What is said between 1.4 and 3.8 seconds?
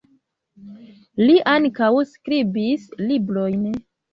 ankaŭ skribis librojn.